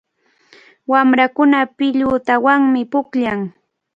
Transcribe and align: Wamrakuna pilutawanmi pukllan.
Wamrakuna 0.91 1.59
pilutawanmi 1.77 2.81
pukllan. 2.91 3.39